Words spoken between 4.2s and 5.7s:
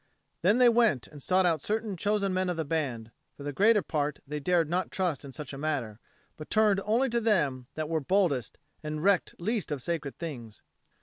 they dared not trust in such a